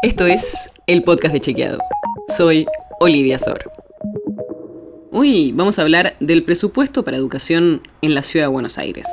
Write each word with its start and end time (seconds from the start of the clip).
Esto 0.00 0.26
es 0.26 0.70
el 0.86 1.02
podcast 1.02 1.34
de 1.34 1.40
Chequeado. 1.40 1.80
Soy 2.36 2.66
Olivia 3.00 3.36
Sor. 3.36 3.68
Hoy 5.10 5.50
vamos 5.50 5.76
a 5.76 5.82
hablar 5.82 6.14
del 6.20 6.44
presupuesto 6.44 7.04
para 7.04 7.16
educación 7.16 7.80
en 8.00 8.14
la 8.14 8.22
ciudad 8.22 8.46
de 8.46 8.52
Buenos 8.52 8.78
Aires. 8.78 9.04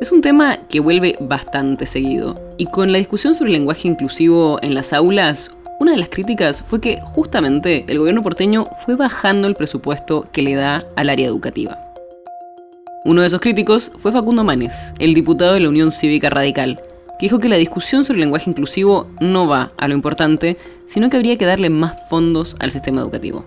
Es 0.00 0.12
un 0.12 0.20
tema 0.20 0.60
que 0.68 0.78
vuelve 0.78 1.16
bastante 1.18 1.84
seguido, 1.84 2.40
y 2.58 2.66
con 2.66 2.92
la 2.92 2.98
discusión 2.98 3.34
sobre 3.34 3.48
el 3.48 3.58
lenguaje 3.58 3.88
inclusivo 3.88 4.60
en 4.62 4.74
las 4.74 4.92
aulas, 4.92 5.50
una 5.80 5.90
de 5.90 5.98
las 5.98 6.10
críticas 6.10 6.62
fue 6.62 6.80
que 6.80 7.00
justamente 7.02 7.84
el 7.88 7.98
gobierno 7.98 8.22
porteño 8.22 8.66
fue 8.84 8.94
bajando 8.94 9.48
el 9.48 9.56
presupuesto 9.56 10.28
que 10.30 10.42
le 10.42 10.54
da 10.54 10.86
al 10.94 11.10
área 11.10 11.26
educativa. 11.26 11.76
Uno 13.04 13.22
de 13.22 13.26
esos 13.26 13.40
críticos 13.40 13.90
fue 13.96 14.12
Facundo 14.12 14.44
Manes, 14.44 14.92
el 15.00 15.14
diputado 15.14 15.54
de 15.54 15.60
la 15.60 15.70
Unión 15.70 15.90
Cívica 15.90 16.30
Radical, 16.30 16.80
que 17.18 17.26
dijo 17.26 17.40
que 17.40 17.48
la 17.48 17.56
discusión 17.56 18.04
sobre 18.04 18.18
el 18.18 18.20
lenguaje 18.22 18.48
inclusivo 18.48 19.08
no 19.20 19.48
va 19.48 19.72
a 19.76 19.88
lo 19.88 19.94
importante, 19.94 20.56
sino 20.86 21.10
que 21.10 21.16
habría 21.16 21.36
que 21.36 21.46
darle 21.46 21.68
más 21.68 22.08
fondos 22.08 22.56
al 22.60 22.70
sistema 22.70 23.00
educativo. 23.00 23.44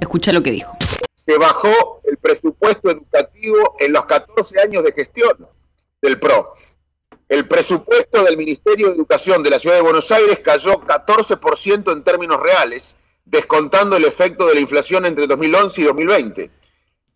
Escucha 0.00 0.32
lo 0.32 0.42
que 0.42 0.50
dijo. 0.50 0.76
Se 1.14 1.38
bajó 1.38 2.02
el 2.04 2.18
presupuesto 2.18 2.90
educativo 2.90 3.76
en 3.80 3.92
los 3.92 4.04
14 4.04 4.60
años 4.60 4.84
de 4.84 4.92
gestión 4.92 5.48
del 6.02 6.18
PRO. 6.18 6.54
El 7.28 7.48
presupuesto 7.48 8.22
del 8.22 8.36
Ministerio 8.36 8.88
de 8.88 8.96
Educación 8.96 9.42
de 9.42 9.50
la 9.50 9.58
Ciudad 9.58 9.76
de 9.76 9.82
Buenos 9.82 10.10
Aires 10.10 10.40
cayó 10.40 10.82
14% 10.82 11.92
en 11.92 12.04
términos 12.04 12.38
reales, 12.38 12.94
descontando 13.24 13.96
el 13.96 14.04
efecto 14.04 14.46
de 14.46 14.54
la 14.54 14.60
inflación 14.60 15.06
entre 15.06 15.26
2011 15.26 15.80
y 15.80 15.84
2020. 15.84 16.50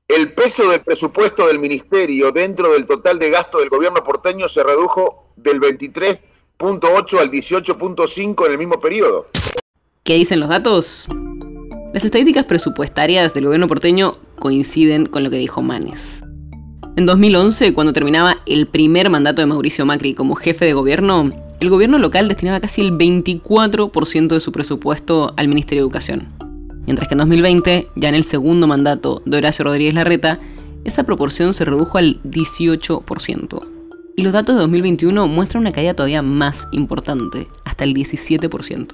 El 0.08 0.32
peso 0.32 0.70
del 0.70 0.80
presupuesto 0.80 1.46
del 1.46 1.58
Ministerio 1.58 2.32
dentro 2.32 2.72
del 2.72 2.86
total 2.86 3.18
de 3.18 3.28
gasto 3.28 3.58
del 3.58 3.68
gobierno 3.68 4.02
porteño 4.02 4.48
se 4.48 4.62
redujo 4.62 5.27
del 5.42 5.60
23.8 5.60 7.18
al 7.18 7.30
18.5 7.30 8.46
en 8.46 8.52
el 8.52 8.58
mismo 8.58 8.78
periodo. 8.80 9.26
¿Qué 10.04 10.14
dicen 10.14 10.40
los 10.40 10.48
datos? 10.48 11.06
Las 11.92 12.04
estadísticas 12.04 12.44
presupuestarias 12.44 13.34
del 13.34 13.46
gobierno 13.46 13.68
porteño 13.68 14.18
coinciden 14.38 15.06
con 15.06 15.24
lo 15.24 15.30
que 15.30 15.36
dijo 15.36 15.62
Manes. 15.62 16.22
En 16.96 17.06
2011, 17.06 17.72
cuando 17.74 17.92
terminaba 17.92 18.38
el 18.46 18.66
primer 18.66 19.08
mandato 19.08 19.40
de 19.40 19.46
Mauricio 19.46 19.86
Macri 19.86 20.14
como 20.14 20.34
jefe 20.34 20.64
de 20.64 20.72
gobierno, 20.72 21.30
el 21.60 21.70
gobierno 21.70 21.98
local 21.98 22.28
destinaba 22.28 22.60
casi 22.60 22.80
el 22.80 22.92
24% 22.92 24.28
de 24.28 24.40
su 24.40 24.52
presupuesto 24.52 25.32
al 25.36 25.48
Ministerio 25.48 25.82
de 25.82 25.86
Educación. 25.86 26.28
Mientras 26.86 27.08
que 27.08 27.14
en 27.14 27.18
2020, 27.18 27.88
ya 27.94 28.08
en 28.08 28.14
el 28.14 28.24
segundo 28.24 28.66
mandato 28.66 29.22
de 29.26 29.36
Horacio 29.36 29.64
Rodríguez 29.64 29.94
Larreta, 29.94 30.38
esa 30.84 31.04
proporción 31.04 31.54
se 31.54 31.64
redujo 31.64 31.98
al 31.98 32.22
18% 32.22 33.77
y 34.18 34.22
los 34.22 34.32
datos 34.32 34.56
de 34.56 34.62
2021 34.62 35.28
muestran 35.28 35.60
una 35.60 35.70
caída 35.70 35.94
todavía 35.94 36.22
más 36.22 36.66
importante, 36.72 37.46
hasta 37.64 37.84
el 37.84 37.94
17%. 37.94 38.88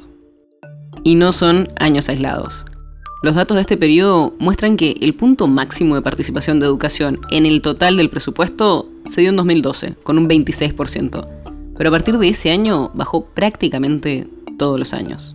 Y 1.03 1.15
no 1.15 1.33
son 1.33 1.71
años 1.79 2.11
aislados. 2.11 2.67
Los 3.23 3.35
datos 3.35 3.55
de 3.55 3.63
este 3.63 3.79
periodo 3.79 4.35
muestran 4.39 4.77
que 4.77 4.99
el 5.01 5.15
punto 5.15 5.47
máximo 5.47 5.95
de 5.95 6.03
participación 6.03 6.61
de 6.61 6.67
educación 6.67 7.21
en 7.31 7.47
el 7.47 7.63
total 7.63 7.97
del 7.97 8.11
presupuesto 8.11 8.91
se 9.11 9.23
dio 9.23 9.31
en 9.31 9.37
2012, 9.37 9.95
con 10.03 10.19
un 10.19 10.29
26%, 10.29 11.27
pero 11.75 11.89
a 11.89 11.93
partir 11.93 12.19
de 12.19 12.29
ese 12.29 12.51
año 12.51 12.91
bajó 12.93 13.25
prácticamente 13.25 14.29
todos 14.59 14.79
los 14.79 14.93
años. 14.93 15.35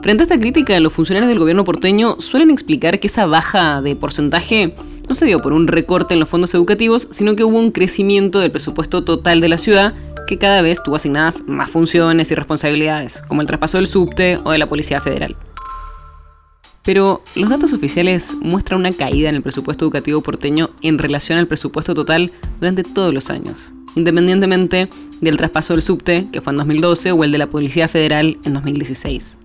Frente 0.00 0.22
a 0.22 0.24
esta 0.24 0.40
crítica, 0.40 0.80
los 0.80 0.94
funcionarios 0.94 1.28
del 1.28 1.38
gobierno 1.38 1.64
porteño 1.64 2.16
suelen 2.18 2.48
explicar 2.48 2.98
que 2.98 3.08
esa 3.08 3.26
baja 3.26 3.82
de 3.82 3.94
porcentaje 3.94 4.74
no 5.08 5.14
se 5.14 5.26
dio 5.26 5.40
por 5.40 5.52
un 5.52 5.66
recorte 5.66 6.14
en 6.14 6.20
los 6.20 6.28
fondos 6.28 6.54
educativos, 6.54 7.08
sino 7.10 7.36
que 7.36 7.44
hubo 7.44 7.58
un 7.58 7.72
crecimiento 7.72 8.40
del 8.40 8.50
presupuesto 8.50 9.04
total 9.04 9.40
de 9.40 9.48
la 9.48 9.58
ciudad 9.58 9.94
que 10.26 10.38
cada 10.38 10.60
vez 10.60 10.82
tuvo 10.82 10.96
asignadas 10.96 11.42
más 11.46 11.70
funciones 11.70 12.30
y 12.30 12.34
responsabilidades, 12.34 13.22
como 13.28 13.40
el 13.40 13.46
traspaso 13.46 13.78
del 13.78 13.86
subte 13.86 14.38
o 14.44 14.50
de 14.50 14.58
la 14.58 14.68
Policía 14.68 15.00
Federal. 15.00 15.36
Pero 16.82 17.22
los 17.34 17.48
datos 17.48 17.72
oficiales 17.72 18.36
muestran 18.40 18.80
una 18.80 18.92
caída 18.92 19.28
en 19.28 19.36
el 19.36 19.42
presupuesto 19.42 19.84
educativo 19.84 20.20
porteño 20.20 20.70
en 20.82 20.98
relación 20.98 21.38
al 21.38 21.48
presupuesto 21.48 21.94
total 21.94 22.30
durante 22.60 22.84
todos 22.84 23.12
los 23.12 23.30
años, 23.30 23.72
independientemente 23.96 24.88
del 25.20 25.36
traspaso 25.36 25.72
del 25.72 25.82
subte, 25.82 26.28
que 26.32 26.40
fue 26.40 26.52
en 26.52 26.58
2012, 26.58 27.12
o 27.12 27.24
el 27.24 27.32
de 27.32 27.38
la 27.38 27.48
Policía 27.48 27.88
Federal 27.88 28.38
en 28.44 28.54
2016. 28.54 29.36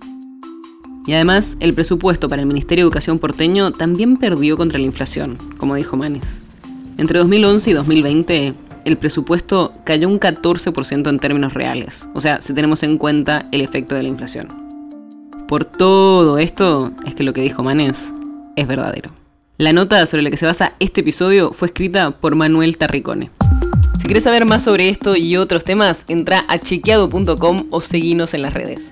Y 1.05 1.13
además, 1.13 1.57
el 1.59 1.73
presupuesto 1.73 2.29
para 2.29 2.41
el 2.41 2.47
Ministerio 2.47 2.83
de 2.83 2.87
Educación 2.87 3.17
porteño 3.17 3.71
también 3.71 4.17
perdió 4.17 4.55
contra 4.55 4.79
la 4.79 4.85
inflación, 4.85 5.37
como 5.57 5.75
dijo 5.75 5.97
Manes. 5.97 6.23
Entre 6.97 7.17
2011 7.19 7.69
y 7.69 7.73
2020, 7.73 8.53
el 8.85 8.97
presupuesto 8.97 9.73
cayó 9.83 10.07
un 10.07 10.19
14% 10.19 11.09
en 11.09 11.19
términos 11.19 11.53
reales, 11.53 12.07
o 12.13 12.21
sea, 12.21 12.41
si 12.41 12.53
tenemos 12.53 12.83
en 12.83 12.97
cuenta 12.97 13.45
el 13.51 13.61
efecto 13.61 13.95
de 13.95 14.03
la 14.03 14.09
inflación. 14.09 14.47
Por 15.47 15.65
todo 15.65 16.37
esto, 16.37 16.91
es 17.05 17.15
que 17.15 17.23
lo 17.23 17.33
que 17.33 17.41
dijo 17.41 17.63
Manes 17.63 18.13
es 18.55 18.67
verdadero. 18.67 19.11
La 19.57 19.73
nota 19.73 20.05
sobre 20.05 20.23
la 20.23 20.31
que 20.31 20.37
se 20.37 20.45
basa 20.45 20.73
este 20.79 21.01
episodio 21.01 21.51
fue 21.51 21.67
escrita 21.67 22.11
por 22.11 22.35
Manuel 22.35 22.77
Tarricone. 22.77 23.31
Si 23.99 24.05
quieres 24.05 24.23
saber 24.23 24.45
más 24.45 24.63
sobre 24.63 24.89
esto 24.89 25.15
y 25.15 25.37
otros 25.37 25.63
temas, 25.63 26.05
entra 26.07 26.45
a 26.47 26.57
chequeado.com 26.57 27.65
o 27.69 27.81
seguinos 27.81 28.33
en 28.33 28.41
las 28.41 28.53
redes. 28.53 28.91